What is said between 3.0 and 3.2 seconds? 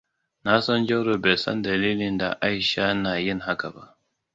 na